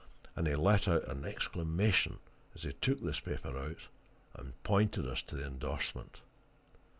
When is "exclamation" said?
1.25-2.17